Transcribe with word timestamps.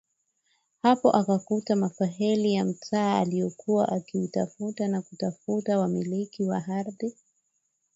Hapo 0.81 1.11
akakuta 1.11 1.75
mafaili 1.75 2.53
ya 2.53 2.65
mtaa 2.65 3.19
aliokuwa 3.19 3.89
akiutafuta 3.89 4.87
na 4.87 5.01
kutafuta 5.01 5.79
wamiliki 5.79 6.43
wa 6.45 6.65
ardhi 6.67 7.15